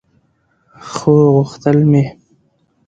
[0.91, 2.03] خو غوښتل مې